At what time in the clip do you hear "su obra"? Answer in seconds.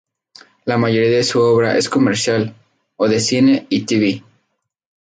1.23-1.77